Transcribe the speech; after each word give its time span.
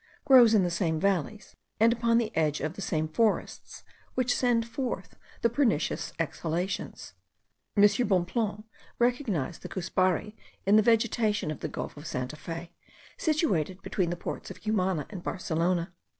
grows 0.25 0.55
in 0.55 0.63
the 0.63 0.71
same 0.71 0.99
valleys, 0.99 1.55
and 1.79 1.93
upon 1.93 2.17
the 2.17 2.35
edge 2.35 2.59
of 2.59 2.73
the 2.73 2.81
same 2.81 3.07
forests 3.07 3.83
which 4.15 4.35
send 4.35 4.67
forth 4.67 5.15
the 5.43 5.49
pernicious 5.49 6.11
exhalations. 6.17 7.13
M. 7.77 7.83
Bonpland 8.07 8.63
recognised 8.97 9.61
the 9.61 9.69
cuspare 9.69 10.33
in 10.65 10.75
the 10.75 10.81
vegetation 10.81 11.51
of 11.51 11.59
the 11.59 11.67
gulf 11.67 11.95
of 11.97 12.07
Santa 12.07 12.35
Fe, 12.35 12.71
situated 13.15 13.83
between 13.83 14.09
the 14.09 14.15
ports 14.17 14.49
of 14.49 14.63
Cumana 14.63 15.05
and 15.11 15.21
Barcelona. 15.21 15.93